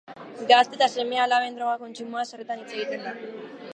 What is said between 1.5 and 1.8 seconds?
droga